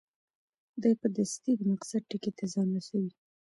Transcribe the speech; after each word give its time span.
دی 0.81 0.91
په 1.01 1.07
دستي 1.15 1.51
د 1.57 1.61
مقصد 1.71 2.01
ټکي 2.09 2.31
ته 2.37 2.45
ځان 2.53 2.67
رسوي. 2.77 3.11